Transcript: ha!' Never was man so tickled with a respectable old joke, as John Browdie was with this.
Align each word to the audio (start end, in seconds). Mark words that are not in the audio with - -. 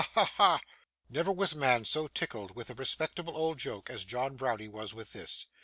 ha!' 0.15 0.59
Never 1.09 1.31
was 1.31 1.53
man 1.53 1.85
so 1.85 2.07
tickled 2.07 2.55
with 2.55 2.71
a 2.71 2.73
respectable 2.73 3.37
old 3.37 3.59
joke, 3.59 3.87
as 3.91 4.03
John 4.03 4.35
Browdie 4.35 4.67
was 4.67 4.95
with 4.95 5.13
this. 5.13 5.45